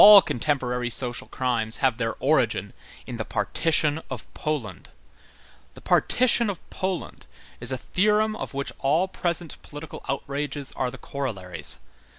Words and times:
All 0.03 0.23
contemporary 0.23 0.89
social 0.89 1.27
crimes 1.27 1.77
have 1.77 1.99
their 1.99 2.15
origin 2.19 2.73
in 3.05 3.17
the 3.17 3.23
partition 3.23 4.01
of 4.09 4.25
Poland. 4.33 4.89
The 5.75 5.81
partition 5.81 6.49
of 6.49 6.67
Poland 6.71 7.27
is 7.59 7.71
a 7.71 7.77
theorem 7.77 8.35
of 8.35 8.55
which 8.55 8.71
all 8.79 9.07
present 9.07 9.61
political 9.61 10.03
outrages 10.09 10.71
are 10.71 10.89
the 10.89 10.97
corollaries. 10.97 11.77